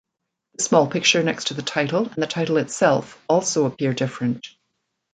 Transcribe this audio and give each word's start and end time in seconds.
The 0.55 0.63
small 0.63 0.87
picture 0.87 1.21
next 1.21 1.49
to 1.49 1.53
the 1.53 1.61
title 1.61 2.07
and 2.07 2.15
the 2.15 2.25
title 2.25 2.57
itself 2.57 3.23
also 3.29 3.67
appear 3.67 3.93
different. 3.93 4.47